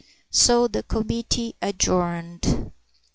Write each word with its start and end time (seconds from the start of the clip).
So 0.31 0.67
the 0.67 0.81
Committee 0.81 1.55
adjourned. 1.61 2.71